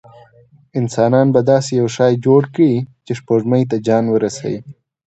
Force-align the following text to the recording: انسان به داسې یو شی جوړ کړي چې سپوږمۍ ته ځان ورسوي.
انسان 0.79 1.25
به 1.33 1.41
داسې 1.51 1.71
یو 1.79 1.87
شی 1.95 2.11
جوړ 2.25 2.41
کړي 2.53 2.73
چې 3.05 3.11
سپوږمۍ 3.19 3.63
ته 3.69 3.75
ځان 3.87 4.03
ورسوي. 4.09 4.59